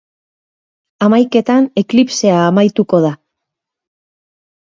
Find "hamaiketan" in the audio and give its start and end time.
1.07-1.67